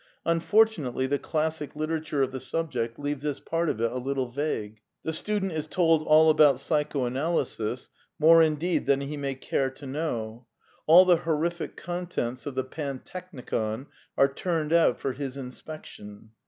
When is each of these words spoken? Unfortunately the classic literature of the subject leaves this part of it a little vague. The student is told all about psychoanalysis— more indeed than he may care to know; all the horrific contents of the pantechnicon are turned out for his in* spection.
Unfortunately 0.25 1.05
the 1.05 1.19
classic 1.19 1.75
literature 1.75 2.23
of 2.23 2.31
the 2.31 2.39
subject 2.39 2.97
leaves 2.97 3.21
this 3.21 3.39
part 3.39 3.69
of 3.69 3.79
it 3.79 3.91
a 3.91 3.99
little 3.99 4.29
vague. 4.31 4.81
The 5.03 5.13
student 5.13 5.51
is 5.51 5.67
told 5.67 6.01
all 6.07 6.31
about 6.31 6.59
psychoanalysis— 6.59 7.87
more 8.19 8.41
indeed 8.41 8.87
than 8.87 9.01
he 9.01 9.15
may 9.15 9.35
care 9.35 9.69
to 9.69 9.85
know; 9.85 10.47
all 10.87 11.05
the 11.05 11.17
horrific 11.17 11.77
contents 11.77 12.47
of 12.47 12.55
the 12.55 12.63
pantechnicon 12.65 13.85
are 14.17 14.27
turned 14.33 14.73
out 14.73 14.99
for 14.99 15.13
his 15.13 15.37
in* 15.37 15.49
spection. 15.49 16.29